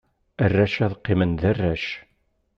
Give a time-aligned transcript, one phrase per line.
[0.43, 1.85] Arrac ad qqimen d arrac.